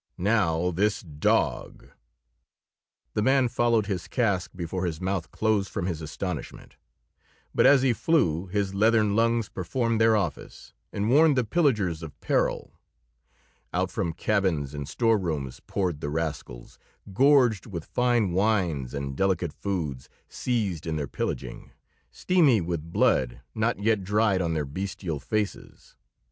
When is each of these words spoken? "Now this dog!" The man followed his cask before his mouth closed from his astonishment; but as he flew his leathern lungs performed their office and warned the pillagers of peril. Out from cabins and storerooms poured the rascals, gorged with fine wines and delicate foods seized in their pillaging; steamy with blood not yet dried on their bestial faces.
"Now 0.17 0.71
this 0.71 1.01
dog!" 1.01 1.89
The 3.13 3.21
man 3.21 3.47
followed 3.49 3.85
his 3.85 4.07
cask 4.07 4.49
before 4.55 4.87
his 4.87 4.99
mouth 4.99 5.29
closed 5.29 5.69
from 5.69 5.85
his 5.85 6.01
astonishment; 6.01 6.75
but 7.53 7.67
as 7.67 7.83
he 7.83 7.93
flew 7.93 8.47
his 8.47 8.73
leathern 8.73 9.15
lungs 9.15 9.47
performed 9.47 10.01
their 10.01 10.15
office 10.17 10.73
and 10.91 11.07
warned 11.11 11.37
the 11.37 11.43
pillagers 11.43 12.01
of 12.01 12.19
peril. 12.19 12.73
Out 13.73 13.91
from 13.91 14.13
cabins 14.13 14.73
and 14.73 14.89
storerooms 14.89 15.61
poured 15.67 16.01
the 16.01 16.09
rascals, 16.09 16.79
gorged 17.13 17.67
with 17.67 17.85
fine 17.85 18.31
wines 18.31 18.95
and 18.95 19.15
delicate 19.15 19.53
foods 19.53 20.09
seized 20.27 20.87
in 20.87 20.95
their 20.95 21.07
pillaging; 21.07 21.73
steamy 22.09 22.59
with 22.59 22.91
blood 22.91 23.41
not 23.53 23.77
yet 23.77 24.03
dried 24.03 24.41
on 24.41 24.55
their 24.55 24.65
bestial 24.65 25.19
faces. 25.19 25.95